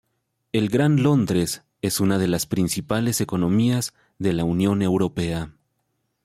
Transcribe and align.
El 0.51 0.69
Gran 0.69 1.03
Londres 1.03 1.61
es 1.83 1.99
una 1.99 2.17
de 2.17 2.27
los 2.27 2.47
principales 2.47 3.21
economías 3.21 3.93
de 4.17 4.33
la 4.33 4.43
Unión 4.45 4.81
Europea. 4.81 5.53